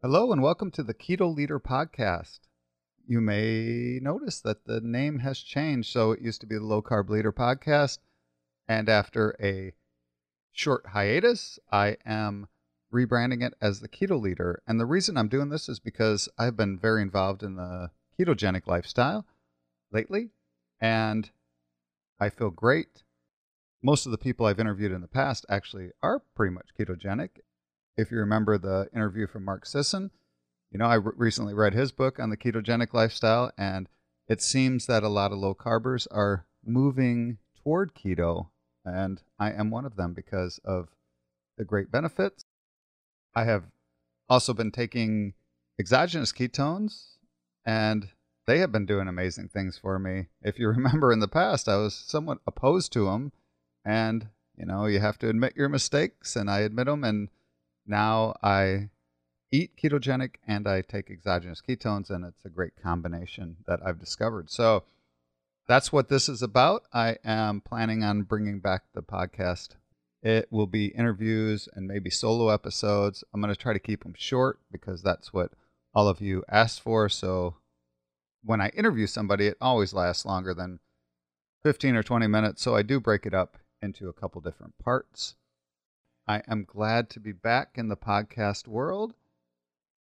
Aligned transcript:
Hello, 0.00 0.30
and 0.30 0.40
welcome 0.40 0.70
to 0.70 0.84
the 0.84 0.94
Keto 0.94 1.34
Leader 1.34 1.58
Podcast. 1.58 2.38
You 3.08 3.20
may 3.20 3.98
notice 4.00 4.40
that 4.42 4.64
the 4.64 4.80
name 4.80 5.18
has 5.18 5.40
changed. 5.40 5.90
So 5.90 6.12
it 6.12 6.20
used 6.20 6.40
to 6.42 6.46
be 6.46 6.54
the 6.54 6.62
Low 6.62 6.80
Carb 6.80 7.08
Leader 7.08 7.32
Podcast. 7.32 7.98
And 8.68 8.88
after 8.88 9.34
a 9.42 9.72
short 10.52 10.86
hiatus, 10.90 11.58
I 11.72 11.96
am 12.06 12.46
rebranding 12.94 13.44
it 13.44 13.54
as 13.60 13.80
the 13.80 13.88
Keto 13.88 14.20
Leader. 14.22 14.62
And 14.68 14.78
the 14.78 14.86
reason 14.86 15.16
I'm 15.16 15.26
doing 15.26 15.48
this 15.48 15.68
is 15.68 15.80
because 15.80 16.28
I've 16.38 16.56
been 16.56 16.78
very 16.78 17.02
involved 17.02 17.42
in 17.42 17.56
the 17.56 17.90
ketogenic 18.16 18.68
lifestyle 18.68 19.26
lately. 19.90 20.30
And 20.80 21.28
I 22.20 22.28
feel 22.28 22.50
great. 22.50 23.02
Most 23.82 24.06
of 24.06 24.12
the 24.12 24.18
people 24.18 24.46
I've 24.46 24.60
interviewed 24.60 24.92
in 24.92 25.00
the 25.00 25.08
past 25.08 25.44
actually 25.48 25.90
are 26.04 26.22
pretty 26.36 26.54
much 26.54 26.68
ketogenic 26.78 27.40
if 27.98 28.12
you 28.12 28.18
remember 28.18 28.56
the 28.56 28.88
interview 28.94 29.26
from 29.26 29.44
Mark 29.44 29.66
Sisson, 29.66 30.12
you 30.70 30.78
know, 30.78 30.86
I 30.86 30.94
re- 30.94 31.12
recently 31.16 31.52
read 31.52 31.74
his 31.74 31.90
book 31.90 32.20
on 32.20 32.30
the 32.30 32.36
ketogenic 32.36 32.94
lifestyle, 32.94 33.50
and 33.58 33.88
it 34.28 34.40
seems 34.40 34.86
that 34.86 35.02
a 35.02 35.08
lot 35.08 35.32
of 35.32 35.38
low 35.38 35.52
carbers 35.52 36.06
are 36.12 36.46
moving 36.64 37.38
toward 37.60 37.94
keto, 37.94 38.50
and 38.84 39.20
I 39.38 39.50
am 39.50 39.70
one 39.70 39.84
of 39.84 39.96
them 39.96 40.14
because 40.14 40.60
of 40.64 40.90
the 41.56 41.64
great 41.64 41.90
benefits. 41.90 42.44
I 43.34 43.44
have 43.44 43.64
also 44.28 44.54
been 44.54 44.70
taking 44.70 45.34
exogenous 45.80 46.32
ketones, 46.32 47.16
and 47.66 48.10
they 48.46 48.60
have 48.60 48.70
been 48.70 48.86
doing 48.86 49.08
amazing 49.08 49.48
things 49.48 49.76
for 49.76 49.98
me. 49.98 50.28
If 50.40 50.60
you 50.60 50.68
remember 50.76 51.10
in 51.10 51.18
the 51.18 51.26
past, 51.26 51.68
I 51.68 51.76
was 51.76 51.96
somewhat 51.96 52.38
opposed 52.46 52.92
to 52.92 53.06
them, 53.06 53.32
and 53.84 54.28
you 54.56 54.66
know, 54.66 54.86
you 54.86 55.00
have 55.00 55.18
to 55.18 55.28
admit 55.28 55.56
your 55.56 55.68
mistakes, 55.68 56.36
and 56.36 56.48
I 56.48 56.60
admit 56.60 56.86
them, 56.86 57.02
and 57.02 57.28
now 57.88 58.36
I 58.42 58.90
eat 59.50 59.76
ketogenic 59.76 60.34
and 60.46 60.68
I 60.68 60.82
take 60.82 61.10
exogenous 61.10 61.62
ketones, 61.66 62.10
and 62.10 62.24
it's 62.24 62.44
a 62.44 62.50
great 62.50 62.74
combination 62.80 63.56
that 63.66 63.80
I've 63.84 63.98
discovered. 63.98 64.50
So 64.50 64.84
that's 65.66 65.92
what 65.92 66.08
this 66.08 66.28
is 66.28 66.42
about. 66.42 66.82
I 66.92 67.16
am 67.24 67.60
planning 67.60 68.04
on 68.04 68.22
bringing 68.22 68.60
back 68.60 68.84
the 68.94 69.02
podcast. 69.02 69.70
It 70.22 70.48
will 70.50 70.66
be 70.66 70.86
interviews 70.86 71.68
and 71.74 71.86
maybe 71.86 72.10
solo 72.10 72.48
episodes. 72.48 73.22
I'm 73.32 73.40
going 73.40 73.54
to 73.54 73.60
try 73.60 73.72
to 73.72 73.78
keep 73.78 74.02
them 74.02 74.14
short 74.16 74.58
because 74.72 75.02
that's 75.02 75.32
what 75.32 75.52
all 75.94 76.08
of 76.08 76.20
you 76.20 76.44
asked 76.48 76.80
for. 76.80 77.08
So 77.08 77.56
when 78.42 78.60
I 78.60 78.68
interview 78.70 79.06
somebody, 79.06 79.46
it 79.46 79.56
always 79.60 79.92
lasts 79.92 80.24
longer 80.24 80.54
than 80.54 80.80
15 81.62 81.96
or 81.96 82.02
20 82.02 82.26
minutes. 82.26 82.62
So 82.62 82.74
I 82.74 82.82
do 82.82 83.00
break 83.00 83.26
it 83.26 83.34
up 83.34 83.58
into 83.80 84.08
a 84.08 84.12
couple 84.12 84.40
different 84.40 84.74
parts. 84.78 85.36
I 86.28 86.42
am 86.46 86.64
glad 86.64 87.08
to 87.10 87.20
be 87.20 87.32
back 87.32 87.72
in 87.76 87.88
the 87.88 87.96
podcast 87.96 88.68
world. 88.68 89.14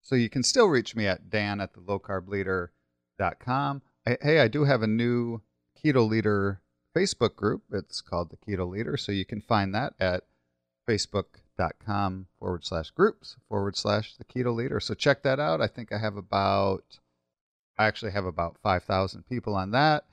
So 0.02 0.16
you 0.16 0.28
can 0.28 0.42
still 0.42 0.66
reach 0.66 0.96
me 0.96 1.06
at 1.06 1.30
dan 1.30 1.60
at 1.60 1.74
the 1.74 1.80
lowcarbleader.com. 1.80 3.82
I, 4.06 4.16
hey, 4.20 4.40
I 4.40 4.48
do 4.48 4.64
have 4.64 4.82
a 4.82 4.88
new 4.88 5.42
Keto 5.78 6.08
Leader 6.08 6.60
Facebook 6.96 7.36
group. 7.36 7.62
It's 7.72 8.00
called 8.00 8.30
the 8.30 8.36
Keto 8.36 8.68
Leader. 8.68 8.96
So 8.96 9.12
you 9.12 9.24
can 9.24 9.40
find 9.40 9.72
that 9.74 9.94
at 10.00 10.24
facebook.com 10.88 12.26
forward 12.40 12.64
slash 12.64 12.90
groups 12.90 13.36
forward 13.48 13.76
slash 13.76 14.16
the 14.16 14.24
Keto 14.24 14.52
Leader. 14.52 14.80
So 14.80 14.94
check 14.94 15.22
that 15.22 15.38
out. 15.38 15.60
I 15.60 15.68
think 15.68 15.92
I 15.92 15.98
have 15.98 16.16
about, 16.16 16.98
I 17.78 17.86
actually 17.86 18.12
have 18.12 18.24
about 18.24 18.56
5,000 18.64 19.28
people 19.28 19.54
on 19.54 19.70
that. 19.70 20.06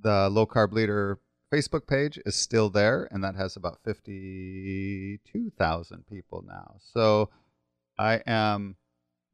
The 0.00 0.30
Low 0.30 0.46
Carb 0.46 0.72
Leader 0.72 1.18
Facebook 1.52 1.86
page 1.86 2.18
is 2.26 2.36
still 2.36 2.68
there, 2.68 3.08
and 3.10 3.24
that 3.24 3.34
has 3.34 3.56
about 3.56 3.78
52,000 3.84 6.06
people 6.06 6.44
now. 6.46 6.76
So 6.92 7.30
I 7.98 8.20
am 8.26 8.76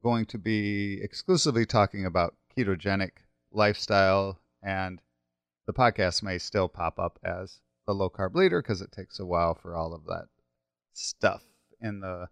going 0.03 0.27
to 0.27 0.39
be 0.39 1.01
exclusively 1.03 1.67
talking 1.67 2.07
about 2.07 2.37
ketogenic 2.57 3.11
lifestyle, 3.51 4.39
and 4.63 5.01
the 5.67 5.73
podcast 5.73 6.23
may 6.23 6.39
still 6.39 6.69
pop 6.69 6.99
up 6.99 7.19
as 7.25 7.61
the 7.87 7.95
low 7.95 8.11
carb 8.11 8.35
leader 8.35 8.63
because 8.63 8.81
it 8.81 8.93
takes 8.93 9.19
a 9.19 9.27
while 9.27 9.55
for 9.55 9.75
all 9.75 9.93
of 9.93 10.05
that 10.07 10.29
stuff 10.93 11.43
in 11.81 12.01
the 12.01 12.29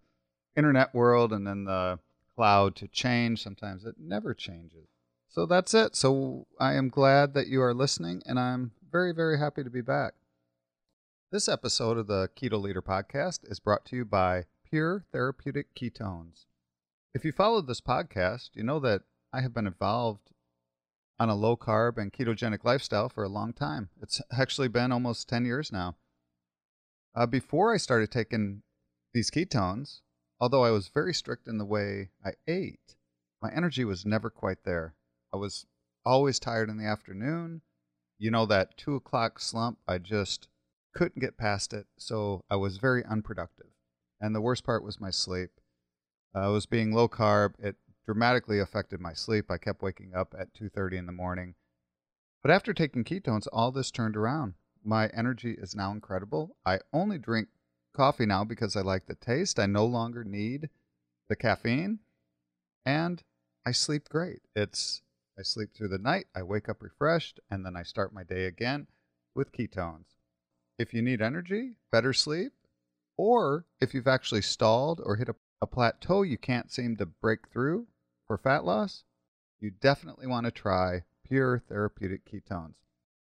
internet 0.57 0.95
world 0.95 1.33
and 1.33 1.49
in 1.49 1.65
the 1.65 1.99
cloud 2.37 2.77
to 2.77 2.87
change. 2.87 3.43
Sometimes 3.43 3.85
it 3.85 3.97
never 3.99 4.33
changes. 4.33 4.87
So 5.29 5.47
that's 5.47 5.75
it. 5.75 5.97
So 5.97 6.47
I 6.61 6.75
am 6.75 6.89
glad 6.89 7.35
that 7.35 7.49
you 7.49 7.61
are 7.63 7.75
listening, 7.75 8.23
and 8.27 8.39
I'm 8.39 8.71
very, 8.93 9.15
very 9.15 9.39
happy 9.39 9.65
to 9.65 9.71
be 9.71 9.81
back. 9.81 10.13
This 11.31 11.49
episode 11.49 11.97
of 11.97 12.09
the 12.09 12.29
Keto 12.37 12.61
Leader 12.61 12.83
podcast 12.83 13.51
is 13.51 13.59
brought 13.59 13.87
to 13.87 13.97
you 13.97 14.05
by 14.05 14.45
Pure 14.69 15.07
Therapeutic 15.11 15.75
Ketones. 15.75 16.45
If 17.15 17.25
you 17.25 17.33
followed 17.33 17.67
this 17.67 17.81
podcast, 17.81 18.51
you 18.53 18.63
know 18.63 18.79
that 18.81 19.01
I 19.33 19.41
have 19.41 19.55
been 19.55 19.67
involved 19.67 20.33
on 21.19 21.31
a 21.31 21.35
low 21.35 21.57
carb 21.57 21.97
and 21.97 22.13
ketogenic 22.13 22.65
lifestyle 22.65 23.09
for 23.09 23.25
a 23.25 23.31
long 23.31 23.55
time. 23.55 23.89
It's 24.03 24.21
actually 24.31 24.69
been 24.69 24.93
almost 24.93 25.27
10 25.27 25.47
years 25.47 25.73
now. 25.73 25.97
Uh, 27.15 27.25
before 27.25 27.73
I 27.73 27.79
started 27.79 28.11
taking 28.11 28.63
these 29.15 29.31
ketones, 29.31 30.01
although 30.39 30.65
I 30.65 30.71
was 30.71 30.89
very 30.89 31.15
strict 31.15 31.49
in 31.49 31.57
the 31.57 31.65
way 31.65 32.11
I 32.23 32.33
ate, 32.47 32.97
my 33.41 33.51
energy 33.57 33.87
was 33.87 34.05
never 34.05 34.29
quite 34.29 34.65
there. 34.65 34.97
I 35.33 35.39
was 35.39 35.65
always 36.05 36.39
tired 36.39 36.69
in 36.69 36.77
the 36.77 36.87
afternoon. 36.87 37.63
You 38.23 38.31
know, 38.31 38.47
that 38.47 38.77
two 38.77 38.95
o'clock 38.95 39.41
slump, 39.41 39.79
I 39.89 39.99
just 39.99 40.47
couldn't 40.95 41.21
get 41.21 41.37
past 41.37 41.73
it. 41.73 41.89
So 41.99 42.45
I 42.49 42.55
was 42.55 42.77
very 42.77 43.05
unproductive. 43.05 43.67
And 44.21 44.33
the 44.33 44.41
worst 44.41 44.63
part 44.63 44.85
was 44.85 45.01
my 45.01 45.11
sleep. 45.11 45.51
I 46.33 46.47
was 46.47 46.65
being 46.65 46.93
low 46.93 47.09
carb. 47.09 47.55
It 47.59 47.75
dramatically 48.07 48.61
affected 48.61 49.01
my 49.01 49.13
sleep. 49.13 49.51
I 49.51 49.59
kept 49.59 49.83
waking 49.83 50.15
up 50.15 50.37
at 50.39 50.55
2:30 50.55 50.99
in 50.99 51.07
the 51.07 51.11
morning. 51.11 51.57
But 52.43 52.53
after 52.53 52.73
taking 52.73 53.03
ketones, 53.03 53.49
all 53.53 53.73
this 53.73 53.91
turned 53.91 54.17
around. 54.17 54.55
My 54.85 55.09
energy 55.09 55.55
is 55.55 55.75
now 55.75 55.91
incredible. 55.91 56.57
I 56.65 56.79
only 56.93 57.19
drink 57.19 57.49
coffee 57.93 58.27
now 58.27 58.45
because 58.45 58.77
I 58.77 58.83
like 58.83 59.07
the 59.07 59.17
taste. 59.17 59.59
I 59.59 59.67
no 59.67 59.85
longer 59.85 60.23
need 60.23 60.71
the 61.29 61.35
caffeine 61.35 61.99
and 62.87 63.25
I 63.67 63.73
sleep 63.73 64.09
great. 64.09 64.43
It's 64.55 65.03
I 65.39 65.43
sleep 65.43 65.71
through 65.75 65.89
the 65.89 65.99
night, 65.99 66.27
I 66.35 66.43
wake 66.43 66.69
up 66.69 66.83
refreshed, 66.83 67.41
and 67.51 67.65
then 67.65 67.77
I 67.77 67.83
start 67.83 68.13
my 68.13 68.23
day 68.23 68.45
again 68.45 68.87
with 69.35 69.53
ketones. 69.53 70.17
If 70.79 70.93
you 70.93 71.03
need 71.03 71.23
energy, 71.23 71.77
better 71.91 72.13
sleep, 72.13 72.53
or 73.17 73.67
if 73.81 73.95
you've 73.95 74.09
actually 74.09 74.43
stalled 74.43 75.01
or 75.05 75.17
hit 75.17 75.29
a, 75.29 75.37
a 75.61 75.67
plateau 75.67 76.23
you 76.23 76.39
can't 76.39 76.71
seem 76.71 76.97
to 76.97 77.07
break 77.07 77.49
through 77.49 77.87
for 78.27 78.37
fat 78.37 78.65
loss, 78.65 79.05
you 79.61 79.71
definitely 79.71 80.27
want 80.27 80.45
to 80.47 80.51
try 80.51 81.05
pure 81.25 81.59
therapeutic 81.59 82.25
ketones. 82.25 82.77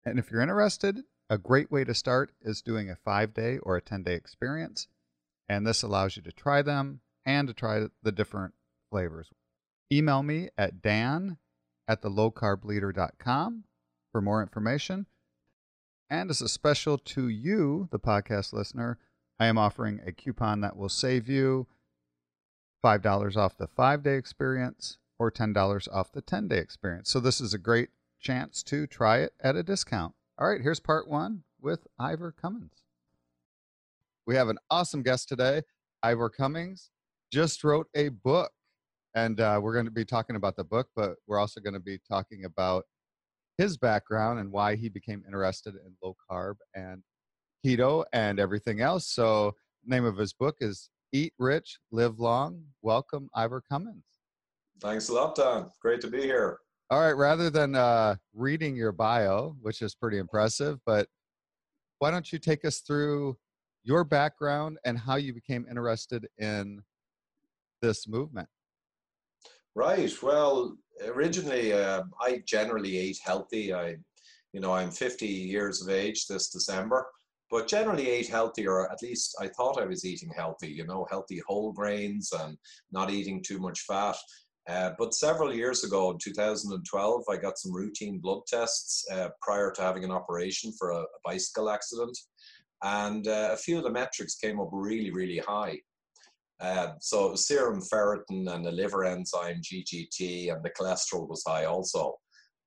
And 0.04 0.18
if 0.18 0.30
you're 0.30 0.42
interested, 0.42 1.04
a 1.30 1.38
great 1.38 1.70
way 1.70 1.84
to 1.84 1.94
start 1.94 2.32
is 2.42 2.62
doing 2.62 2.90
a 2.90 2.96
five 2.96 3.32
day 3.32 3.58
or 3.58 3.76
a 3.76 3.80
10 3.82 4.02
day 4.02 4.14
experience. 4.14 4.88
And 5.48 5.66
this 5.66 5.82
allows 5.82 6.16
you 6.16 6.22
to 6.22 6.32
try 6.32 6.62
them 6.62 7.00
and 7.24 7.48
to 7.48 7.54
try 7.54 7.86
the 8.02 8.12
different 8.12 8.54
flavors. 8.90 9.30
Email 9.92 10.22
me 10.22 10.50
at 10.58 10.82
dan 10.82 11.38
at 11.88 12.02
the 12.02 12.10
lowcarbleader.com 12.10 13.64
for 14.12 14.20
more 14.20 14.42
information. 14.42 15.06
And 16.08 16.30
as 16.30 16.41
a 16.41 16.48
special 16.48 16.98
to 16.98 17.28
you, 17.28 17.88
the 17.91 17.98
podcast 17.98 18.52
listener, 18.52 18.98
I 19.38 19.47
am 19.47 19.58
offering 19.58 20.00
a 20.06 20.12
coupon 20.12 20.60
that 20.60 20.76
will 20.76 20.88
save 20.88 21.28
you 21.28 21.66
$5 22.84 23.36
off 23.36 23.58
the 23.58 23.66
five 23.66 24.02
day 24.02 24.16
experience 24.16 24.98
or 25.19 25.30
$10 25.30 25.88
off 25.92 26.12
the 26.12 26.22
10 26.22 26.48
day 26.48 26.58
experience. 26.58 27.10
So, 27.10 27.20
this 27.20 27.41
is 27.41 27.52
a 27.52 27.58
great 27.58 27.91
chance 28.20 28.62
to 28.64 28.86
try 28.86 29.18
it 29.18 29.32
at 29.41 29.56
a 29.56 29.62
discount. 29.62 30.14
All 30.38 30.48
right, 30.48 30.60
here's 30.60 30.80
part 30.80 31.08
one 31.08 31.42
with 31.60 31.86
Ivor 31.98 32.32
Cummins. 32.32 32.82
We 34.26 34.36
have 34.36 34.48
an 34.48 34.58
awesome 34.70 35.03
guest 35.03 35.28
today. 35.28 35.62
Ivor 36.03 36.30
Cummins 36.30 36.91
just 37.32 37.64
wrote 37.64 37.88
a 37.94 38.08
book 38.08 38.53
and 39.16 39.41
uh, 39.41 39.59
we're 39.60 39.72
going 39.72 39.86
to 39.86 39.91
be 39.91 40.04
talking 40.04 40.36
about 40.36 40.57
the 40.57 40.63
book, 40.63 40.89
but 40.95 41.16
we're 41.27 41.41
also 41.41 41.59
going 41.59 41.74
to 41.74 41.80
be 41.80 41.98
talking 42.09 42.45
about 42.45 42.84
his 43.57 43.78
background 43.78 44.39
and 44.39 44.53
why 44.53 44.77
he 44.77 44.91
became 44.91 45.24
interested 45.27 45.74
in 45.74 45.97
low 46.03 46.15
carb 46.30 46.57
and 46.74 47.03
keto 47.65 48.04
and 48.13 48.39
everything 48.39 48.83
else. 48.83 49.09
So, 49.09 49.54
name 49.86 50.04
of 50.04 50.18
his 50.18 50.34
book 50.34 50.57
is 50.60 50.91
Eat 51.13 51.33
Rich, 51.39 51.78
Live 51.91 52.21
Long. 52.21 52.63
Welcome, 52.83 53.30
Ivor 53.34 53.63
Cummins. 53.71 54.04
Thanks 54.80 55.09
a 55.09 55.15
lot, 55.15 55.34
Dan. 55.34 55.71
Great 55.80 56.03
to 56.03 56.09
be 56.09 56.21
here. 56.21 56.59
All 56.91 57.01
right, 57.01 57.16
rather 57.16 57.48
than 57.48 57.74
uh, 57.74 58.16
reading 58.34 58.77
your 58.77 58.92
bio, 58.92 59.57
which 59.62 59.80
is 59.80 59.95
pretty 59.95 60.19
impressive, 60.19 60.78
but 60.84 61.09
why 62.01 62.10
don't 62.10 62.30
you 62.30 62.39
take 62.39 62.66
us 62.66 62.80
through 62.80 63.39
your 63.83 64.04
background 64.04 64.77
and 64.84 64.98
how 64.98 65.16
you 65.16 65.33
became 65.33 65.65
interested 65.71 66.28
in 66.36 66.83
this 67.80 68.07
movement? 68.07 68.48
Right. 69.76 70.10
Well, 70.22 70.78
originally, 71.04 71.74
uh, 71.74 72.04
I 72.18 72.42
generally 72.46 72.96
ate 72.96 73.18
healthy. 73.22 73.74
I, 73.74 73.96
you 74.54 74.60
know, 74.60 74.72
I'm 74.72 74.90
50 74.90 75.26
years 75.26 75.82
of 75.82 75.90
age 75.90 76.26
this 76.26 76.48
December, 76.48 77.06
but 77.50 77.68
generally 77.68 78.08
ate 78.08 78.26
healthy, 78.26 78.66
or 78.66 78.90
at 78.90 79.02
least 79.02 79.36
I 79.38 79.48
thought 79.48 79.78
I 79.78 79.84
was 79.84 80.06
eating 80.06 80.30
healthy, 80.34 80.68
you 80.68 80.86
know, 80.86 81.06
healthy 81.10 81.42
whole 81.46 81.72
grains 81.72 82.32
and 82.40 82.56
not 82.90 83.10
eating 83.10 83.44
too 83.46 83.58
much 83.58 83.80
fat. 83.82 84.16
Uh, 84.66 84.92
but 84.98 85.12
several 85.12 85.54
years 85.54 85.84
ago, 85.84 86.10
in 86.10 86.16
2012, 86.24 87.24
I 87.30 87.36
got 87.36 87.58
some 87.58 87.74
routine 87.74 88.18
blood 88.18 88.46
tests 88.48 89.04
uh, 89.12 89.28
prior 89.42 89.72
to 89.72 89.82
having 89.82 90.04
an 90.04 90.10
operation 90.10 90.72
for 90.78 90.92
a, 90.92 91.00
a 91.00 91.20
bicycle 91.22 91.68
accident. 91.68 92.16
And 92.82 93.28
uh, 93.28 93.50
a 93.52 93.58
few 93.58 93.76
of 93.76 93.84
the 93.84 93.90
metrics 93.90 94.36
came 94.36 94.58
up 94.58 94.70
really, 94.72 95.10
really 95.10 95.38
high. 95.38 95.80
Uh, 96.60 96.92
so 97.00 97.34
serum 97.34 97.82
ferritin 97.82 98.53
and 98.53 98.64
the 98.64 98.72
liver 98.72 99.04
enzyme 99.04 99.60
GGT 99.60 100.53
and 100.53 100.64
the 100.64 100.70
cholesterol 100.70 101.28
was 101.28 101.44
high 101.47 101.66
also. 101.66 102.14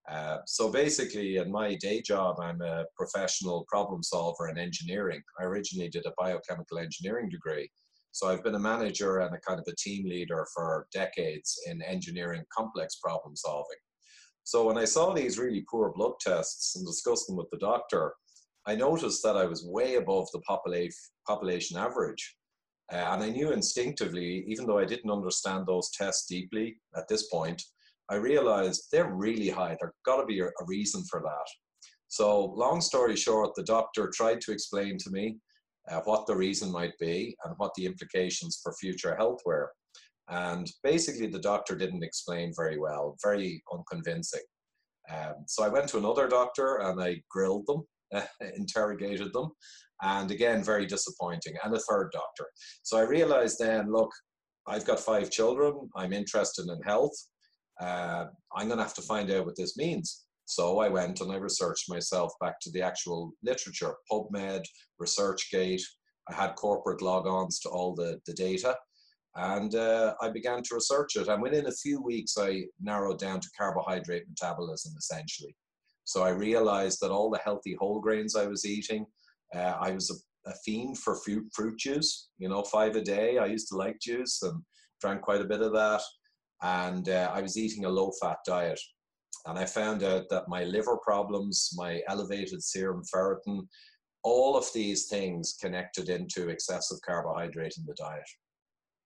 Uh, 0.09 0.37
so 0.45 0.71
basically, 0.71 1.37
in 1.37 1.51
my 1.51 1.75
day 1.75 2.01
job, 2.01 2.39
I'm 2.39 2.61
a 2.61 2.85
professional 2.95 3.65
problem 3.67 4.01
solver 4.01 4.49
in 4.49 4.57
engineering. 4.57 5.21
I 5.39 5.43
originally 5.43 5.89
did 5.89 6.05
a 6.05 6.13
biochemical 6.17 6.79
engineering 6.79 7.29
degree. 7.29 7.69
So 8.11 8.27
I've 8.27 8.43
been 8.43 8.55
a 8.55 8.59
manager 8.59 9.19
and 9.19 9.35
a 9.35 9.39
kind 9.39 9.59
of 9.59 9.67
a 9.67 9.75
team 9.75 10.07
leader 10.07 10.47
for 10.53 10.87
decades 10.91 11.59
in 11.67 11.81
engineering 11.83 12.43
complex 12.55 12.95
problem 12.95 13.35
solving. 13.35 13.77
So 14.43 14.65
when 14.65 14.79
I 14.79 14.85
saw 14.85 15.13
these 15.13 15.37
really 15.37 15.63
poor 15.69 15.93
blood 15.95 16.13
tests 16.19 16.75
and 16.75 16.87
discussed 16.87 17.27
them 17.27 17.35
with 17.35 17.49
the 17.51 17.59
doctor, 17.59 18.13
I 18.65 18.75
noticed 18.75 19.21
that 19.23 19.37
I 19.37 19.45
was 19.45 19.63
way 19.63 19.95
above 19.95 20.27
the 20.33 20.41
population 21.27 21.77
average. 21.77 22.35
Uh, 22.91 22.95
and 22.95 23.23
I 23.23 23.29
knew 23.29 23.51
instinctively, 23.51 24.43
even 24.47 24.65
though 24.65 24.79
I 24.79 24.85
didn't 24.85 25.11
understand 25.11 25.65
those 25.65 25.91
tests 25.91 26.27
deeply 26.27 26.79
at 26.95 27.07
this 27.07 27.27
point, 27.29 27.61
I 28.09 28.15
realized 28.15 28.87
they're 28.91 29.13
really 29.13 29.49
high. 29.49 29.77
There's 29.79 29.93
got 30.05 30.17
to 30.17 30.25
be 30.25 30.39
a, 30.39 30.49
reason 30.65 31.03
for 31.09 31.21
that. 31.21 31.47
So, 32.07 32.45
long 32.45 32.81
story 32.81 33.15
short, 33.15 33.53
the 33.53 33.63
doctor 33.63 34.11
tried 34.13 34.41
to 34.41 34.51
explain 34.51 34.97
to 34.97 35.11
me 35.11 35.37
uh, 35.89 36.01
what 36.05 36.25
the 36.25 36.35
reason 36.35 36.71
might 36.71 36.97
be 36.99 37.35
and 37.45 37.53
what 37.57 37.71
the 37.75 37.85
implications 37.85 38.59
for 38.63 38.73
future 38.73 39.15
health 39.15 39.41
were. 39.45 39.71
And 40.27 40.67
basically, 40.83 41.27
the 41.27 41.39
doctor 41.39 41.75
didn't 41.75 42.03
explain 42.03 42.51
very 42.55 42.79
well, 42.79 43.15
very 43.23 43.63
unconvincing. 43.71 44.41
Um, 45.11 45.35
so 45.47 45.63
I 45.63 45.69
went 45.69 45.87
to 45.89 45.97
another 45.97 46.27
doctor 46.27 46.77
and 46.77 47.01
I 47.01 47.21
grilled 47.29 47.67
them, 47.67 47.83
interrogated 48.55 49.33
them, 49.33 49.51
and 50.01 50.31
again, 50.31 50.63
very 50.63 50.85
disappointing, 50.85 51.55
and 51.63 51.75
a 51.75 51.79
third 51.79 52.09
doctor. 52.11 52.45
So 52.83 52.97
I 52.97 53.01
realized 53.01 53.57
then, 53.59 53.91
look, 53.91 54.11
I've 54.67 54.85
got 54.85 54.99
five 54.99 55.31
children, 55.31 55.89
I'm 55.95 56.13
interested 56.13 56.67
in 56.67 56.81
health, 56.83 57.15
uh, 57.81 58.25
I'm 58.55 58.67
going 58.67 58.77
to 58.77 58.83
have 58.83 58.93
to 58.95 59.01
find 59.01 59.31
out 59.31 59.45
what 59.45 59.55
this 59.55 59.77
means. 59.77 60.25
So 60.45 60.79
I 60.79 60.89
went 60.89 61.21
and 61.21 61.31
I 61.31 61.35
researched 61.35 61.89
myself 61.89 62.33
back 62.41 62.59
to 62.61 62.71
the 62.71 62.81
actual 62.81 63.31
literature, 63.43 63.93
PubMed, 64.11 64.63
ResearchGate. 64.99 65.81
I 66.27 66.33
had 66.33 66.55
corporate 66.55 67.01
logons 67.01 67.59
to 67.61 67.69
all 67.69 67.93
the, 67.93 68.19
the 68.25 68.33
data. 68.33 68.75
And 69.35 69.75
uh, 69.75 70.15
I 70.21 70.29
began 70.29 70.63
to 70.63 70.75
research 70.75 71.15
it. 71.15 71.27
And 71.27 71.41
within 71.41 71.67
a 71.67 71.71
few 71.71 72.01
weeks, 72.01 72.35
I 72.37 72.63
narrowed 72.81 73.19
down 73.19 73.39
to 73.39 73.49
carbohydrate 73.57 74.27
metabolism 74.27 74.93
essentially. 74.97 75.55
So 76.03 76.23
I 76.23 76.29
realized 76.29 76.97
that 77.01 77.11
all 77.11 77.29
the 77.29 77.37
healthy 77.37 77.75
whole 77.79 77.99
grains 77.99 78.35
I 78.35 78.47
was 78.47 78.65
eating, 78.65 79.05
uh, 79.55 79.75
I 79.79 79.91
was 79.91 80.09
a, 80.09 80.49
a, 80.49 80.53
fiend 80.65 80.97
for 80.97 81.15
fruit, 81.15 81.47
fruit 81.53 81.77
juice, 81.77 82.29
you 82.37 82.49
know, 82.49 82.63
five 82.63 82.95
a 82.95 83.01
day. 83.01 83.37
I 83.37 83.45
used 83.45 83.67
to 83.69 83.75
like 83.75 83.99
juice 83.99 84.41
and 84.43 84.61
drank 85.01 85.21
quite 85.21 85.41
a 85.41 85.45
bit 85.45 85.61
of 85.61 85.73
that 85.73 86.01
and 86.61 87.07
uh, 87.09 87.31
I 87.33 87.41
was 87.41 87.57
eating 87.57 87.85
a 87.85 87.89
low 87.89 88.11
fat 88.21 88.37
diet. 88.45 88.79
And 89.45 89.57
I 89.57 89.65
found 89.65 90.03
out 90.03 90.25
that 90.29 90.49
my 90.49 90.63
liver 90.63 90.97
problems, 90.97 91.69
my 91.75 92.01
elevated 92.07 92.61
serum 92.61 93.03
ferritin, 93.13 93.65
all 94.23 94.57
of 94.57 94.65
these 94.73 95.07
things 95.07 95.55
connected 95.61 96.09
into 96.09 96.49
excessive 96.49 96.97
carbohydrate 97.05 97.75
in 97.77 97.85
the 97.85 97.93
diet. 97.93 98.27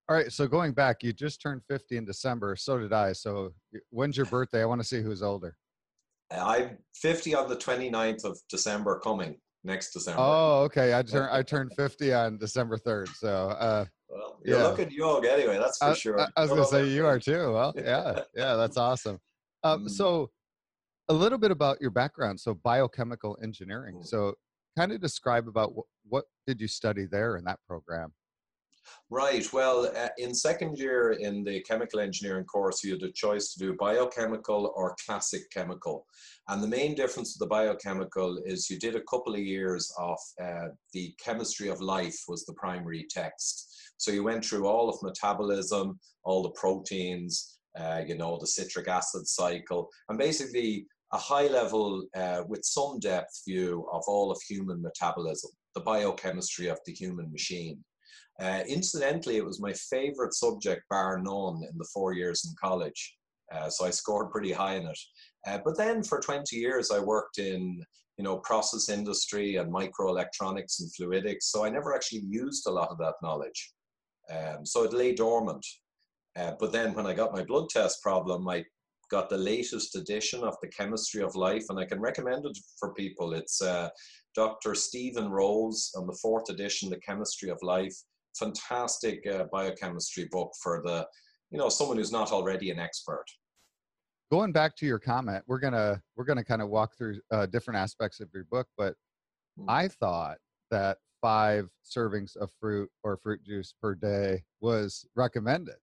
All 0.09 0.15
right. 0.15 0.31
So 0.31 0.47
going 0.47 0.73
back, 0.73 1.03
you 1.03 1.13
just 1.13 1.41
turned 1.41 1.61
50 1.69 1.97
in 1.97 2.05
December. 2.05 2.55
So 2.55 2.79
did 2.79 2.91
I. 2.91 3.13
So 3.13 3.53
when's 3.89 4.17
your 4.17 4.25
birthday? 4.25 4.61
I 4.61 4.65
want 4.65 4.81
to 4.81 4.87
see 4.87 5.01
who's 5.01 5.21
older. 5.21 5.55
I'm 6.31 6.77
50 6.95 7.35
on 7.35 7.47
the 7.47 7.55
29th 7.55 8.25
of 8.25 8.39
December 8.49 8.99
coming 8.99 9.37
next 9.63 9.91
December. 9.93 10.21
Oh, 10.21 10.61
okay. 10.63 10.93
I 10.93 11.01
turned 11.01 11.29
I 11.31 11.41
turned 11.53 11.71
50 11.75 12.13
on 12.13 12.37
December 12.37 12.77
3rd. 12.77 13.09
So 13.15 13.29
uh, 13.29 13.85
well, 14.13 14.39
you're 14.43 14.59
yeah. 14.59 14.67
looking 14.67 14.91
young 14.91 15.25
anyway. 15.25 15.57
That's 15.57 15.77
for 15.77 15.85
I, 15.85 15.93
sure. 15.93 16.19
I, 16.19 16.27
I 16.37 16.41
was 16.41 16.51
going 16.51 16.63
to 16.63 16.67
say 16.67 16.87
you 16.87 17.05
are 17.05 17.19
too. 17.19 17.53
Well, 17.53 17.73
yeah, 17.77 18.19
yeah, 18.35 18.55
that's 18.55 18.77
awesome. 18.77 19.19
Um, 19.63 19.85
mm. 19.85 19.89
So, 19.89 20.29
a 21.09 21.13
little 21.13 21.37
bit 21.37 21.51
about 21.51 21.81
your 21.81 21.89
background. 21.89 22.39
So, 22.39 22.53
biochemical 22.53 23.37
engineering. 23.41 23.97
Mm. 23.97 24.05
So, 24.05 24.33
kind 24.77 24.91
of 24.91 25.01
describe 25.01 25.47
about 25.47 25.75
what, 25.75 25.85
what 26.07 26.25
did 26.45 26.61
you 26.61 26.67
study 26.67 27.05
there 27.09 27.37
in 27.37 27.43
that 27.45 27.59
program? 27.67 28.13
Right. 29.09 29.51
Well, 29.53 29.91
uh, 29.95 30.09
in 30.17 30.33
second 30.33 30.77
year 30.77 31.11
in 31.11 31.43
the 31.43 31.61
chemical 31.61 31.99
engineering 31.99 32.45
course, 32.45 32.83
you 32.83 32.93
had 32.93 33.03
a 33.03 33.11
choice 33.11 33.53
to 33.53 33.59
do 33.59 33.75
biochemical 33.79 34.73
or 34.75 34.95
classic 35.05 35.49
chemical. 35.51 36.05
And 36.47 36.61
the 36.61 36.67
main 36.67 36.95
difference 36.95 37.33
with 37.33 37.47
the 37.47 37.53
biochemical 37.53 38.41
is 38.45 38.69
you 38.69 38.79
did 38.79 38.95
a 38.95 39.03
couple 39.09 39.33
of 39.33 39.39
years 39.39 39.91
of 39.97 40.17
uh, 40.41 40.69
the 40.93 41.13
chemistry 41.23 41.69
of 41.69 41.81
life 41.81 42.17
was 42.27 42.45
the 42.45 42.53
primary 42.53 43.05
text. 43.09 43.69
So 43.97 44.11
you 44.11 44.23
went 44.23 44.43
through 44.43 44.67
all 44.67 44.89
of 44.89 45.01
metabolism, 45.01 45.99
all 46.23 46.43
the 46.43 46.51
proteins, 46.51 47.59
uh, 47.79 48.01
you 48.05 48.17
know, 48.17 48.37
the 48.39 48.47
citric 48.47 48.87
acid 48.87 49.27
cycle, 49.27 49.89
and 50.09 50.17
basically 50.17 50.85
a 51.13 51.17
high 51.17 51.47
level 51.47 52.05
uh, 52.15 52.43
with 52.47 52.65
some 52.65 52.99
depth 52.99 53.43
view 53.47 53.87
of 53.91 54.03
all 54.07 54.31
of 54.31 54.41
human 54.41 54.81
metabolism, 54.81 55.51
the 55.75 55.81
biochemistry 55.81 56.67
of 56.67 56.79
the 56.85 56.93
human 56.93 57.31
machine. 57.31 57.83
Uh, 58.39 58.61
incidentally, 58.67 59.37
it 59.37 59.45
was 59.45 59.61
my 59.61 59.73
favorite 59.73 60.33
subject, 60.33 60.83
bar 60.89 61.19
none, 61.19 61.61
in 61.69 61.77
the 61.77 61.87
four 61.93 62.13
years 62.13 62.45
in 62.45 62.55
college. 62.61 63.15
Uh, 63.53 63.69
so 63.69 63.85
I 63.85 63.91
scored 63.91 64.31
pretty 64.31 64.51
high 64.51 64.75
in 64.75 64.87
it. 64.87 64.99
Uh, 65.45 65.59
but 65.63 65.77
then 65.77 66.03
for 66.03 66.19
20 66.19 66.55
years, 66.55 66.89
I 66.91 66.99
worked 66.99 67.37
in 67.37 67.83
you 68.17 68.23
know 68.23 68.37
process 68.37 68.89
industry 68.89 69.55
and 69.55 69.73
microelectronics 69.73 70.79
and 70.79 70.91
fluidics. 70.99 71.43
So 71.43 71.65
I 71.65 71.69
never 71.69 71.95
actually 71.95 72.23
used 72.27 72.67
a 72.67 72.71
lot 72.71 72.89
of 72.89 72.97
that 72.99 73.15
knowledge. 73.21 73.73
Um, 74.31 74.65
so 74.65 74.83
it 74.83 74.93
lay 74.93 75.13
dormant. 75.13 75.65
Uh, 76.35 76.53
but 76.59 76.71
then 76.71 76.93
when 76.93 77.05
I 77.05 77.13
got 77.13 77.33
my 77.33 77.43
blood 77.43 77.69
test 77.69 78.01
problem, 78.01 78.47
I 78.47 78.63
got 79.11 79.29
the 79.29 79.37
latest 79.37 79.95
edition 79.95 80.43
of 80.43 80.55
the 80.61 80.69
Chemistry 80.69 81.21
of 81.21 81.35
Life, 81.35 81.65
and 81.69 81.79
I 81.79 81.85
can 81.85 81.99
recommend 81.99 82.45
it 82.45 82.57
for 82.79 82.93
people. 82.93 83.33
It's 83.33 83.61
uh, 83.61 83.89
Dr. 84.33 84.73
Stephen 84.73 85.29
Rose 85.29 85.91
on 85.95 86.07
the 86.07 86.17
fourth 86.21 86.49
edition, 86.49 86.89
The 86.89 86.99
Chemistry 86.99 87.49
of 87.49 87.59
Life. 87.61 87.95
Fantastic 88.37 89.25
uh, 89.27 89.45
biochemistry 89.51 90.27
book 90.31 90.51
for 90.61 90.81
the, 90.83 91.07
you 91.51 91.57
know, 91.57 91.69
someone 91.69 91.97
who's 91.97 92.11
not 92.11 92.31
already 92.31 92.71
an 92.71 92.79
expert. 92.79 93.25
Going 94.31 94.51
back 94.51 94.75
to 94.77 94.85
your 94.85 94.99
comment, 94.99 95.43
we're 95.47 95.59
gonna 95.59 96.01
we're 96.15 96.25
gonna 96.25 96.43
kind 96.43 96.61
of 96.61 96.69
walk 96.69 96.97
through 96.97 97.19
uh, 97.31 97.45
different 97.45 97.79
aspects 97.79 98.19
of 98.19 98.29
your 98.33 98.45
book, 98.45 98.67
but 98.77 98.95
mm. 99.59 99.65
I 99.67 99.87
thought 99.87 100.37
that 100.71 100.97
five 101.21 101.69
servings 101.85 102.35
of 102.35 102.51
fruit 102.59 102.89
or 103.03 103.17
fruit 103.17 103.43
juice 103.45 103.73
per 103.81 103.95
day 103.95 104.43
was 104.59 105.05
recommended. 105.15 105.75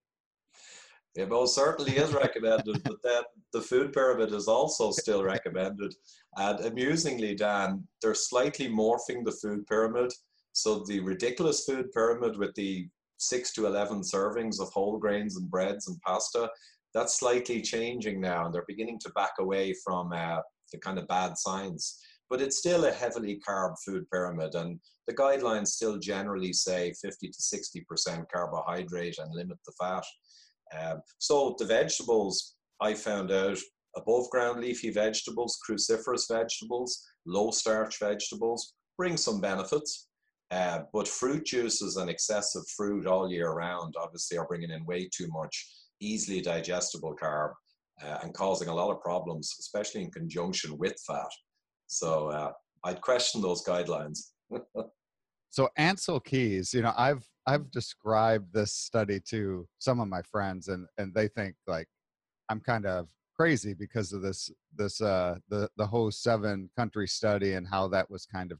It 1.16 1.28
most 1.28 1.54
certainly 1.54 1.96
is 1.96 2.12
recommended, 2.12 2.82
but 2.84 3.02
then 3.02 3.22
the 3.52 3.60
food 3.60 3.92
pyramid 3.92 4.32
is 4.32 4.46
also 4.46 4.92
still 4.92 5.25
recommended. 5.34 5.94
And 6.36 6.60
amusingly, 6.60 7.34
Dan, 7.34 7.84
they're 8.00 8.14
slightly 8.14 8.68
morphing 8.68 9.25
the 9.25 9.32
food 9.32 9.66
pyramid. 9.66 10.12
So 10.52 10.85
the 10.87 11.00
ridiculous 11.00 11.64
food 11.64 11.92
pyramid 11.92 12.37
with 12.37 12.54
the 12.54 12.88
six 13.19 13.52
to 13.52 13.66
11 13.66 14.02
servings 14.02 14.61
of 14.61 14.71
whole 14.71 14.99
grains 14.99 15.37
and 15.37 15.50
breads 15.50 15.88
and 15.88 16.00
pasta, 16.00 16.50
that's 16.95 17.19
slightly 17.19 17.61
changing 17.61 18.21
now. 18.21 18.47
And 18.47 18.54
they're 18.54 18.64
beginning 18.66 18.99
to 19.00 19.11
back 19.11 19.33
away 19.38 19.75
from 19.85 20.12
uh, 20.12 20.40
the 20.73 20.78
kind 20.78 20.99
of 20.99 21.07
bad 21.09 21.37
signs 21.38 22.00
but 22.30 22.40
it's 22.40 22.59
still 22.59 22.85
a 22.85 22.92
heavily 22.92 23.42
carb 23.47 23.75
food 23.85 24.09
pyramid. 24.11 24.54
And 24.54 24.78
the 25.09 25.14
guidelines 25.14 25.69
still 25.69 25.99
generally 25.99 26.52
say 26.52 26.95
50 27.02 27.28
to 27.28 27.38
60% 27.92 28.25
carbohydrate 28.33 29.19
and 29.19 29.35
limit 29.35 29.59
the 29.66 29.73
fat. 29.78 30.04
Um, 30.80 31.02
so 31.19 31.57
the 31.59 31.66
vegetables, 31.66 32.54
I 32.80 32.95
found 32.95 33.33
out 33.33 33.59
above 33.97 34.30
ground 34.30 34.61
leafy 34.61 34.90
vegetables, 34.90 35.59
cruciferous 35.69 36.28
vegetables, 36.30 37.04
low 37.26 37.50
starch 37.50 37.99
vegetables 37.99 38.75
bring 38.97 39.16
some 39.16 39.40
benefits. 39.40 40.07
Uh, 40.50 40.80
but 40.92 41.07
fruit 41.07 41.45
juices 41.47 41.97
and 41.97 42.11
excessive 42.11 42.62
fruit 42.76 43.07
all 43.07 43.30
year 43.30 43.52
round 43.52 43.95
obviously 44.00 44.37
are 44.37 44.49
bringing 44.49 44.71
in 44.71 44.85
way 44.85 45.09
too 45.14 45.28
much 45.28 45.69
easily 46.00 46.40
digestible 46.40 47.14
carb 47.14 47.52
uh, 48.02 48.19
and 48.23 48.35
causing 48.35 48.69
a 48.69 48.75
lot 48.75 48.90
of 48.90 49.00
problems, 49.00 49.54
especially 49.61 50.02
in 50.02 50.11
conjunction 50.11 50.76
with 50.76 50.97
fat. 51.07 51.28
So 51.87 52.28
uh, 52.28 52.52
I'd 52.85 53.00
question 53.00 53.42
those 53.42 53.64
guidelines. 53.64 54.30
so 55.50 55.69
Ancel 55.78 56.23
Keys, 56.25 56.75
you 56.75 56.83
know, 56.83 56.95
I've 56.97 57.25
I've 57.47 57.71
described 57.71 58.52
this 58.52 58.73
study 58.73 59.21
to 59.28 59.66
some 59.78 60.00
of 60.00 60.09
my 60.09 60.23
friends, 60.23 60.69
and 60.69 60.87
and 60.99 61.14
they 61.14 61.28
think 61.28 61.54
like 61.66 61.88
I'm 62.49 62.61
kind 62.61 62.87
of 62.87 63.09
crazy 63.37 63.75
because 63.75 64.12
of 64.12 64.23
this 64.23 64.50
this 64.76 65.00
uh 65.00 65.37
the 65.49 65.69
the 65.76 65.87
whole 65.87 66.11
seven 66.11 66.69
country 66.76 67.09
study 67.09 67.54
and 67.54 67.66
how 67.66 67.88
that 67.88 68.11
was 68.11 68.26
kind 68.26 68.52
of 68.52 68.59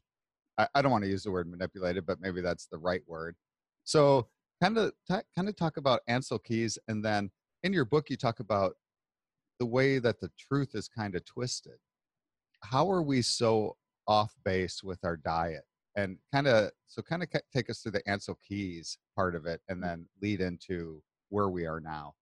I, 0.61 0.67
I 0.75 0.81
don't 0.81 0.91
want 0.91 1.03
to 1.03 1.09
use 1.09 1.23
the 1.23 1.31
word 1.31 1.49
manipulated, 1.49 2.05
but 2.05 2.21
maybe 2.21 2.41
that's 2.41 2.67
the 2.67 2.77
right 2.77 3.01
word. 3.07 3.35
So 3.83 4.27
kind 4.61 4.77
of 4.77 4.91
t- 5.09 5.27
kind 5.35 5.49
of 5.49 5.55
talk 5.55 5.77
about 5.77 6.01
Ancel 6.09 6.43
Keys, 6.43 6.77
and 6.87 7.03
then 7.03 7.31
in 7.63 7.73
your 7.73 7.85
book 7.85 8.09
you 8.09 8.17
talk 8.17 8.39
about 8.39 8.73
the 9.59 9.65
way 9.65 9.99
that 9.99 10.19
the 10.19 10.29
truth 10.39 10.75
is 10.75 10.87
kind 10.87 11.15
of 11.15 11.25
twisted. 11.25 11.79
How 12.63 12.89
are 12.91 13.01
we 13.01 13.21
so 13.21 13.75
off 14.07 14.33
base 14.45 14.83
with 14.83 14.99
our 15.03 15.17
diet? 15.17 15.63
And 15.95 16.17
kind 16.31 16.47
of 16.47 16.71
so 16.87 17.01
kind 17.01 17.23
of 17.23 17.29
take 17.53 17.69
us 17.69 17.79
through 17.79 17.93
the 17.93 18.03
Ancel 18.03 18.35
Keys 18.47 18.97
part 19.15 19.35
of 19.35 19.45
it, 19.45 19.61
and 19.67 19.79
mm. 19.79 19.81
then 19.81 20.05
lead 20.21 20.41
into 20.41 21.01
where 21.29 21.49
we 21.49 21.65
are 21.65 21.79
now. 21.79 22.13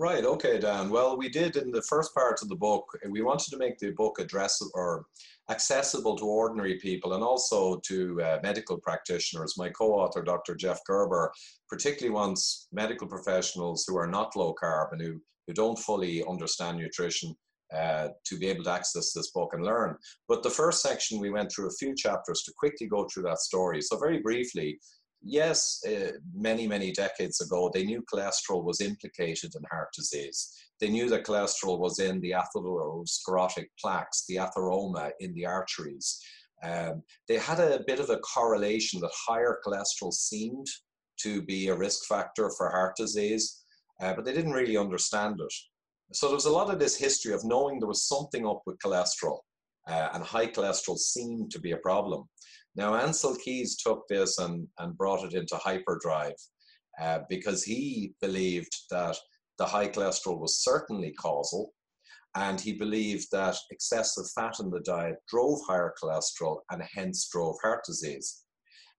Right. 0.00 0.24
Okay, 0.24 0.60
Dan. 0.60 0.90
Well, 0.90 1.18
we 1.18 1.28
did 1.28 1.56
in 1.56 1.72
the 1.72 1.82
first 1.82 2.14
part 2.14 2.40
of 2.40 2.48
the 2.48 2.54
book. 2.54 2.86
We 3.08 3.20
wanted 3.20 3.50
to 3.50 3.58
make 3.58 3.78
the 3.78 3.90
book 3.90 4.18
addressable 4.20 4.70
or 4.74 5.06
accessible 5.50 6.16
to 6.18 6.24
ordinary 6.24 6.78
people 6.78 7.14
and 7.14 7.24
also 7.24 7.80
to 7.86 8.22
uh, 8.22 8.38
medical 8.44 8.78
practitioners. 8.78 9.58
My 9.58 9.70
co-author, 9.70 10.22
Dr. 10.22 10.54
Jeff 10.54 10.78
Gerber, 10.86 11.32
particularly 11.68 12.14
wants 12.14 12.68
medical 12.70 13.08
professionals 13.08 13.86
who 13.88 13.96
are 13.96 14.06
not 14.06 14.36
low 14.36 14.54
carb 14.54 14.92
and 14.92 15.02
who, 15.02 15.20
who 15.48 15.52
don't 15.52 15.78
fully 15.80 16.24
understand 16.28 16.78
nutrition 16.78 17.34
uh, 17.74 18.08
to 18.24 18.38
be 18.38 18.46
able 18.46 18.64
to 18.64 18.70
access 18.70 19.12
this 19.12 19.32
book 19.32 19.50
and 19.52 19.64
learn. 19.64 19.96
But 20.28 20.44
the 20.44 20.50
first 20.50 20.80
section, 20.80 21.18
we 21.18 21.30
went 21.30 21.50
through 21.50 21.66
a 21.66 21.78
few 21.78 21.94
chapters 21.96 22.42
to 22.44 22.52
quickly 22.56 22.86
go 22.86 23.08
through 23.12 23.24
that 23.24 23.40
story. 23.40 23.82
So 23.82 23.98
very 23.98 24.20
briefly, 24.20 24.78
yes, 25.22 25.80
uh, 25.86 26.12
many, 26.34 26.66
many 26.66 26.92
decades 26.92 27.40
ago, 27.40 27.70
they 27.72 27.84
knew 27.84 28.02
cholesterol 28.12 28.64
was 28.64 28.80
implicated 28.80 29.54
in 29.54 29.62
heart 29.70 29.88
disease. 29.96 30.52
They 30.80 30.88
knew 30.88 31.08
that 31.10 31.24
cholesterol 31.24 31.78
was 31.78 31.98
in 31.98 32.20
the 32.20 32.32
atherosclerotic 32.32 33.66
plaques, 33.80 34.24
the 34.26 34.36
atheroma 34.36 35.10
in 35.20 35.34
the 35.34 35.46
arteries. 35.46 36.20
Um, 36.62 37.02
they 37.28 37.36
had 37.36 37.60
a 37.60 37.84
bit 37.86 38.00
of 38.00 38.10
a 38.10 38.18
correlation 38.18 39.00
that 39.00 39.10
higher 39.26 39.58
cholesterol 39.64 40.12
seemed 40.12 40.66
to 41.20 41.42
be 41.42 41.68
a 41.68 41.76
risk 41.76 42.04
factor 42.06 42.50
for 42.56 42.70
heart 42.70 42.96
disease, 42.96 43.62
uh, 44.00 44.14
but 44.14 44.24
they 44.24 44.32
didn't 44.32 44.52
really 44.52 44.76
understand 44.76 45.40
it. 45.40 45.52
So 46.12 46.26
there 46.26 46.34
was 46.34 46.46
a 46.46 46.50
lot 46.50 46.70
of 46.72 46.78
this 46.78 46.96
history 46.96 47.34
of 47.34 47.44
knowing 47.44 47.78
there 47.78 47.88
was 47.88 48.08
something 48.08 48.46
up 48.46 48.62
with 48.66 48.78
cholesterol, 48.78 49.38
uh, 49.88 50.08
and 50.14 50.22
high 50.22 50.46
cholesterol 50.46 50.96
seemed 50.96 51.50
to 51.50 51.60
be 51.60 51.72
a 51.72 51.78
problem. 51.78 52.28
Now, 52.78 52.92
Ancel 52.92 53.36
Keys 53.40 53.76
took 53.76 54.06
this 54.06 54.38
and, 54.38 54.68
and 54.78 54.96
brought 54.96 55.24
it 55.24 55.34
into 55.34 55.56
hyperdrive 55.56 56.36
uh, 57.02 57.20
because 57.28 57.64
he 57.64 58.14
believed 58.20 58.72
that 58.92 59.16
the 59.58 59.66
high 59.66 59.88
cholesterol 59.88 60.38
was 60.38 60.62
certainly 60.62 61.10
causal, 61.10 61.72
and 62.36 62.60
he 62.60 62.74
believed 62.74 63.26
that 63.32 63.56
excessive 63.72 64.30
fat 64.30 64.60
in 64.60 64.70
the 64.70 64.78
diet 64.80 65.16
drove 65.28 65.58
higher 65.66 65.92
cholesterol 66.00 66.58
and 66.70 66.80
hence 66.94 67.28
drove 67.32 67.56
heart 67.60 67.82
disease. 67.84 68.44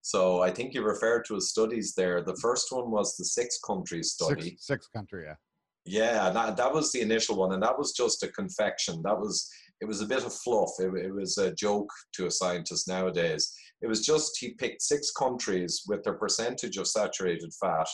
So 0.01 0.41
I 0.41 0.51
think 0.51 0.73
you 0.73 0.83
referred 0.83 1.23
to 1.27 1.35
his 1.35 1.49
studies 1.49 1.93
there. 1.95 2.21
The 2.21 2.37
first 2.41 2.67
one 2.71 2.91
was 2.91 3.15
the 3.15 3.23
six 3.23 3.59
country 3.65 4.03
study. 4.03 4.49
Six, 4.49 4.67
six 4.67 4.87
country, 4.87 5.23
yeah. 5.25 5.35
Yeah, 5.85 6.29
that, 6.31 6.57
that 6.57 6.73
was 6.73 6.91
the 6.91 6.99
initial 6.99 7.37
one, 7.37 7.53
and 7.53 7.63
that 7.63 7.77
was 7.77 7.93
just 7.93 8.23
a 8.23 8.27
confection. 8.27 9.01
That 9.03 9.17
was 9.17 9.49
it 9.81 9.85
was 9.85 10.01
a 10.01 10.05
bit 10.05 10.25
of 10.25 10.33
fluff. 10.33 10.71
It, 10.79 10.93
it 11.05 11.13
was 11.13 11.37
a 11.37 11.53
joke 11.53 11.89
to 12.15 12.25
a 12.27 12.31
scientist 12.31 12.87
nowadays. 12.87 13.53
It 13.81 13.87
was 13.87 14.05
just 14.05 14.37
he 14.39 14.53
picked 14.53 14.81
six 14.81 15.11
countries 15.11 15.83
with 15.87 16.03
their 16.03 16.15
percentage 16.15 16.77
of 16.77 16.87
saturated 16.87 17.53
fat 17.59 17.87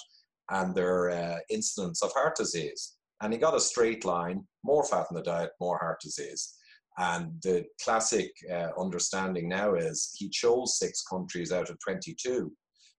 and 0.49 0.73
their 0.73 1.09
uh, 1.09 1.37
incidence 1.49 2.01
of 2.03 2.11
heart 2.13 2.35
disease. 2.35 2.95
And 3.21 3.31
he 3.31 3.39
got 3.39 3.55
a 3.55 3.59
straight 3.59 4.03
line 4.03 4.45
more 4.63 4.83
fat 4.83 5.07
in 5.09 5.15
the 5.15 5.23
diet, 5.23 5.51
more 5.59 5.77
heart 5.77 5.99
disease. 6.01 6.55
And 6.97 7.33
the 7.43 7.65
classic 7.83 8.31
uh, 8.51 8.69
understanding 8.79 9.49
now 9.49 9.75
is 9.75 10.11
he 10.15 10.29
chose 10.29 10.77
six 10.77 11.03
countries 11.03 11.51
out 11.51 11.69
of 11.69 11.77
22. 11.83 12.51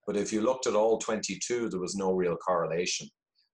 But 0.07 0.17
if 0.17 0.33
you 0.33 0.43
looked 0.43 0.67
at 0.67 0.77
all 0.77 0.99
22, 0.99 1.69
there 1.69 1.81
was 1.81 1.97
no 1.97 2.13
real 2.13 2.37
correlation. 2.37 3.09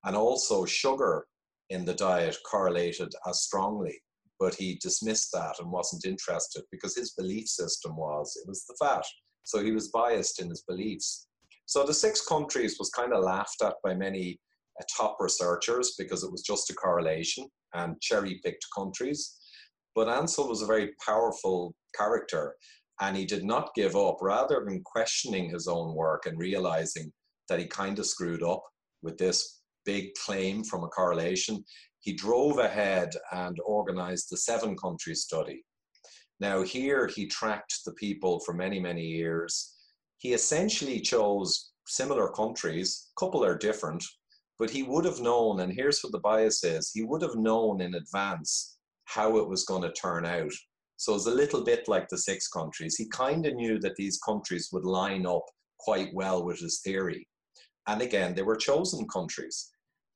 And 0.04 0.16
also, 0.16 0.64
sugar 0.64 1.26
in 1.70 1.84
the 1.84 1.94
diet 1.94 2.36
correlated 2.50 3.12
as 3.26 3.42
strongly 3.42 3.98
but 4.42 4.56
he 4.56 4.76
dismissed 4.82 5.30
that 5.32 5.54
and 5.60 5.70
wasn't 5.70 6.04
interested 6.04 6.64
because 6.72 6.96
his 6.96 7.12
belief 7.12 7.46
system 7.46 7.96
was 7.96 8.36
it 8.42 8.48
was 8.48 8.64
the 8.64 8.74
fat. 8.84 9.04
So 9.44 9.62
he 9.62 9.70
was 9.70 9.92
biased 9.92 10.42
in 10.42 10.50
his 10.50 10.64
beliefs. 10.66 11.28
So 11.66 11.84
the 11.84 11.94
six 11.94 12.26
countries 12.26 12.74
was 12.76 12.90
kind 12.90 13.12
of 13.12 13.22
laughed 13.22 13.62
at 13.62 13.74
by 13.84 13.94
many 13.94 14.40
uh, 14.80 14.84
top 14.98 15.16
researchers 15.20 15.94
because 15.96 16.24
it 16.24 16.32
was 16.32 16.42
just 16.42 16.70
a 16.70 16.74
correlation 16.74 17.46
and 17.74 18.00
cherry 18.00 18.40
picked 18.44 18.66
countries. 18.76 19.38
But 19.94 20.08
Ancel 20.08 20.48
was 20.48 20.62
a 20.62 20.66
very 20.66 20.90
powerful 21.06 21.76
character 21.96 22.56
and 23.00 23.16
he 23.16 23.24
did 23.24 23.44
not 23.44 23.70
give 23.76 23.94
up. 23.94 24.16
Rather 24.20 24.64
than 24.64 24.82
questioning 24.84 25.50
his 25.50 25.68
own 25.68 25.94
work 25.94 26.26
and 26.26 26.36
realizing 26.36 27.12
that 27.48 27.60
he 27.60 27.66
kind 27.66 27.96
of 28.00 28.06
screwed 28.06 28.42
up 28.42 28.64
with 29.02 29.16
this 29.18 29.60
big 29.84 30.12
claim 30.14 30.64
from 30.64 30.82
a 30.82 30.88
correlation, 30.88 31.64
he 32.02 32.12
drove 32.12 32.58
ahead 32.58 33.10
and 33.32 33.56
organized 33.64 34.26
the 34.28 34.36
seven 34.36 34.76
country 34.76 35.14
study. 35.14 35.64
Now, 36.40 36.62
here 36.62 37.06
he 37.06 37.26
tracked 37.26 37.84
the 37.84 37.92
people 37.92 38.40
for 38.40 38.52
many, 38.52 38.80
many 38.80 39.06
years. 39.06 39.76
He 40.18 40.32
essentially 40.32 41.00
chose 41.00 41.70
similar 41.86 42.28
countries, 42.28 43.10
a 43.16 43.20
couple 43.20 43.44
are 43.44 43.56
different, 43.56 44.04
but 44.58 44.70
he 44.70 44.82
would 44.82 45.04
have 45.04 45.20
known, 45.20 45.60
and 45.60 45.72
here's 45.72 46.00
what 46.02 46.12
the 46.12 46.18
bias 46.18 46.64
is 46.64 46.90
he 46.92 47.04
would 47.04 47.22
have 47.22 47.36
known 47.36 47.80
in 47.80 47.94
advance 47.94 48.78
how 49.04 49.38
it 49.38 49.48
was 49.48 49.64
going 49.64 49.82
to 49.82 49.92
turn 49.92 50.26
out. 50.26 50.52
So 50.96 51.14
it's 51.14 51.26
a 51.26 51.30
little 51.30 51.64
bit 51.64 51.88
like 51.88 52.08
the 52.08 52.18
six 52.18 52.48
countries. 52.48 52.96
He 52.96 53.06
kind 53.08 53.46
of 53.46 53.54
knew 53.54 53.78
that 53.78 53.96
these 53.96 54.18
countries 54.24 54.70
would 54.72 54.84
line 54.84 55.26
up 55.26 55.44
quite 55.78 56.10
well 56.14 56.44
with 56.44 56.58
his 56.58 56.80
theory. 56.80 57.28
And 57.86 58.02
again, 58.02 58.34
they 58.34 58.42
were 58.42 58.56
chosen 58.56 59.06
countries. 59.08 59.70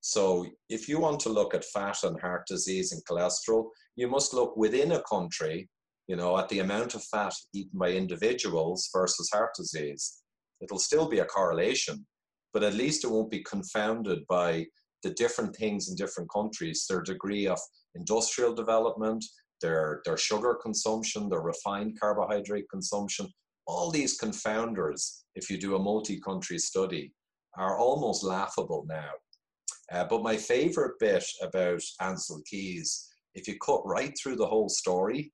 So 0.08 0.46
if 0.68 0.88
you 0.88 1.00
want 1.00 1.18
to 1.20 1.30
look 1.30 1.52
at 1.52 1.64
fat 1.64 2.04
and 2.04 2.20
heart 2.20 2.46
disease 2.46 2.92
and 2.92 3.02
cholesterol, 3.06 3.70
you 3.96 4.06
must 4.06 4.32
look 4.32 4.56
within 4.56 4.92
a 4.92 5.02
country, 5.02 5.68
you 6.06 6.14
know, 6.14 6.38
at 6.38 6.48
the 6.48 6.60
amount 6.60 6.94
of 6.94 7.02
fat 7.02 7.34
eaten 7.52 7.76
by 7.76 7.90
individuals 7.90 8.88
versus 8.94 9.28
heart 9.32 9.50
disease. 9.56 10.22
It'll 10.60 10.78
still 10.78 11.08
be 11.08 11.18
a 11.18 11.24
correlation, 11.24 12.06
but 12.52 12.62
at 12.62 12.74
least 12.74 13.02
it 13.02 13.10
won't 13.10 13.32
be 13.32 13.42
confounded 13.42 14.20
by 14.28 14.66
the 15.02 15.10
different 15.10 15.56
things 15.56 15.88
in 15.88 15.96
different 15.96 16.30
countries, 16.32 16.86
their 16.88 17.02
degree 17.02 17.48
of 17.48 17.58
industrial 17.96 18.54
development, 18.54 19.24
their, 19.60 20.02
their 20.04 20.16
sugar 20.16 20.54
consumption, 20.54 21.28
their 21.28 21.40
refined 21.40 21.98
carbohydrate 21.98 22.70
consumption. 22.70 23.26
All 23.66 23.90
these 23.90 24.20
confounders, 24.20 25.22
if 25.34 25.50
you 25.50 25.58
do 25.58 25.74
a 25.74 25.82
multi 25.82 26.20
country 26.20 26.60
study, 26.60 27.12
are 27.58 27.76
almost 27.76 28.22
laughable 28.22 28.84
now. 28.88 29.10
Uh, 29.92 30.04
but 30.04 30.22
my 30.22 30.36
favorite 30.36 30.98
bit 30.98 31.24
about 31.42 31.80
Ancel 32.00 32.44
Keys, 32.46 33.08
if 33.34 33.46
you 33.46 33.56
cut 33.64 33.82
right 33.84 34.12
through 34.20 34.36
the 34.36 34.46
whole 34.46 34.68
story 34.68 35.32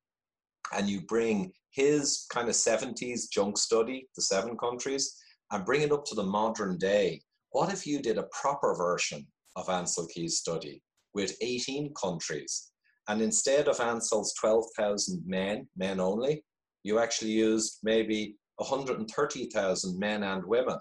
and 0.74 0.88
you 0.88 1.02
bring 1.02 1.52
his 1.70 2.26
kind 2.30 2.48
of 2.48 2.54
70s 2.54 3.30
junk 3.30 3.56
study, 3.56 4.08
the 4.14 4.22
seven 4.22 4.56
countries, 4.58 5.16
and 5.50 5.64
bring 5.64 5.82
it 5.82 5.92
up 5.92 6.04
to 6.06 6.14
the 6.14 6.22
modern 6.22 6.76
day, 6.78 7.20
what 7.50 7.72
if 7.72 7.86
you 7.86 8.00
did 8.00 8.18
a 8.18 8.28
proper 8.40 8.74
version 8.74 9.26
of 9.56 9.66
Ancel 9.66 10.08
Keys' 10.10 10.38
study 10.38 10.82
with 11.14 11.36
18 11.40 11.92
countries? 11.94 12.72
And 13.08 13.20
instead 13.20 13.68
of 13.68 13.78
Ancel's 13.78 14.34
12,000 14.40 15.22
men, 15.26 15.66
men 15.76 15.98
only, 15.98 16.44
you 16.82 16.98
actually 16.98 17.32
used 17.32 17.78
maybe 17.82 18.36
130,000 18.56 19.98
men 19.98 20.22
and 20.22 20.44
women. 20.44 20.78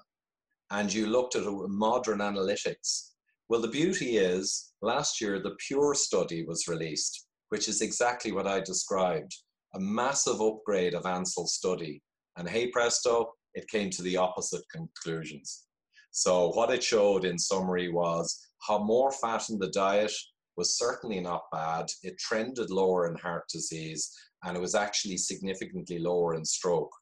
And 0.70 0.94
you 0.94 1.08
looked 1.08 1.36
at 1.36 1.44
modern 1.46 2.20
analytics 2.20 3.11
well, 3.52 3.60
the 3.60 3.68
beauty 3.68 4.16
is 4.16 4.72
last 4.82 5.20
year 5.20 5.38
the 5.38 5.58
Pure 5.68 5.96
study 5.96 6.46
was 6.46 6.70
released, 6.70 7.28
which 7.50 7.68
is 7.68 7.82
exactly 7.82 8.32
what 8.32 8.48
I 8.48 8.62
described 8.62 9.36
a 9.76 9.80
massive 9.82 10.40
upgrade 10.40 10.94
of 10.94 11.04
Ancel's 11.04 11.56
study. 11.56 12.02
And 12.38 12.48
hey 12.48 12.68
presto, 12.68 13.34
it 13.54 13.68
came 13.68 13.90
to 13.90 14.04
the 14.04 14.16
opposite 14.16 14.64
conclusions. 14.72 15.66
So, 16.12 16.52
what 16.52 16.72
it 16.72 16.82
showed 16.82 17.26
in 17.26 17.38
summary 17.38 17.90
was 17.90 18.40
how 18.66 18.78
more 18.86 19.12
fat 19.12 19.50
in 19.50 19.60
the 19.60 19.72
diet 19.72 20.14
was 20.56 20.78
certainly 20.78 21.20
not 21.20 21.52
bad. 21.52 21.88
It 22.04 22.18
trended 22.20 22.70
lower 22.70 23.06
in 23.10 23.18
heart 23.18 23.50
disease 23.52 24.10
and 24.46 24.56
it 24.56 24.62
was 24.62 24.76
actually 24.76 25.18
significantly 25.18 26.00
lower 26.00 26.36
in 26.36 26.46
stroke. 26.46 26.96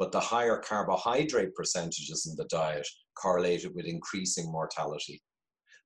But 0.00 0.10
the 0.10 0.18
higher 0.18 0.58
carbohydrate 0.58 1.54
percentages 1.54 2.26
in 2.28 2.34
the 2.34 2.48
diet 2.50 2.88
correlated 3.16 3.76
with 3.76 3.86
increasing 3.86 4.50
mortality. 4.50 5.22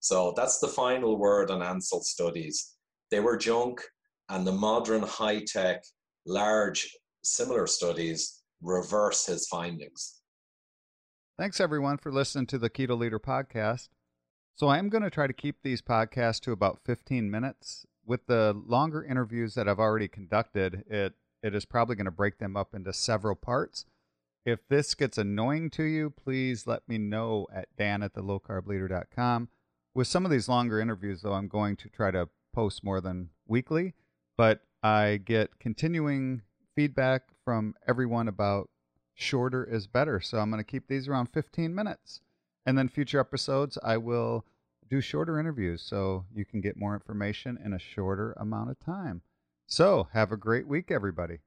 So 0.01 0.33
that's 0.37 0.59
the 0.59 0.69
final 0.69 1.19
word 1.19 1.51
on 1.51 1.61
Ancel 1.61 2.03
studies. 2.03 2.75
They 3.11 3.21
were 3.21 3.37
junk, 3.37 3.81
and 4.29 4.47
the 4.47 4.53
modern, 4.53 5.03
high 5.03 5.45
tech, 5.45 5.83
large, 6.27 6.97
similar 7.23 7.67
studies 7.67 8.43
reverse 8.63 9.27
his 9.27 9.47
findings. 9.49 10.21
Thanks, 11.39 11.61
everyone, 11.61 11.99
for 11.99 12.13
listening 12.13 12.47
to 12.47 12.59
the 12.59 12.71
Keto 12.71 12.99
Leader 12.99 13.21
podcast. 13.21 13.89
So, 14.57 14.69
I'm 14.69 14.89
going 14.89 15.05
to 15.05 15.11
try 15.11 15.27
to 15.27 15.33
keep 15.33 15.63
these 15.63 15.81
podcasts 15.81 16.41
to 16.41 16.53
about 16.53 16.81
15 16.85 17.31
minutes. 17.31 17.87
With 18.05 18.27
the 18.27 18.61
longer 18.67 19.05
interviews 19.05 19.55
that 19.55 19.69
I've 19.69 19.79
already 19.79 20.09
conducted, 20.09 20.85
it, 20.89 21.15
it 21.43 21.55
is 21.55 21.65
probably 21.65 21.95
going 21.95 22.07
to 22.07 22.11
break 22.11 22.39
them 22.39 22.57
up 22.57 22.75
into 22.75 22.93
several 22.93 23.37
parts. 23.37 23.85
If 24.45 24.67
this 24.69 24.95
gets 24.95 25.19
annoying 25.19 25.71
to 25.71 25.85
you, 25.85 26.11
please 26.11 26.67
let 26.67 26.89
me 26.89 26.99
know 26.99 27.47
at 27.55 27.69
dan 27.77 28.03
at 28.03 28.15
the 28.15 28.23
lowcarbleader.com. 28.23 29.49
With 29.99 30.07
some 30.07 30.25
of 30.25 30.31
these 30.31 30.49
longer 30.49 30.79
interviews, 30.79 31.23
though, 31.23 31.33
I'm 31.33 31.49
going 31.49 31.75
to 31.75 31.89
try 31.89 32.13
to 32.13 32.29
post 32.55 32.85
more 32.85 33.01
than 33.01 33.31
weekly, 33.49 33.95
but 34.37 34.61
I 34.81 35.17
get 35.17 35.59
continuing 35.59 36.43
feedback 36.77 37.23
from 37.45 37.75
everyone 37.85 38.29
about 38.29 38.71
shorter 39.15 39.65
is 39.65 39.89
better. 39.89 40.21
So 40.21 40.39
I'm 40.39 40.53
going 40.53 40.63
to 40.63 40.71
keep 40.71 40.87
these 40.87 41.09
around 41.09 41.31
15 41.31 41.75
minutes. 41.75 42.21
And 42.65 42.79
then 42.79 42.89
future 42.89 43.19
episodes, 43.19 43.77
I 43.83 43.97
will 43.97 44.45
do 44.89 45.01
shorter 45.01 45.41
interviews 45.41 45.83
so 45.83 46.27
you 46.33 46.45
can 46.45 46.61
get 46.61 46.77
more 46.77 46.95
information 46.95 47.59
in 47.65 47.73
a 47.73 47.79
shorter 47.81 48.37
amount 48.37 48.71
of 48.71 48.79
time. 48.79 49.23
So 49.67 50.07
have 50.13 50.31
a 50.31 50.37
great 50.37 50.69
week, 50.69 50.93
everybody. 50.93 51.41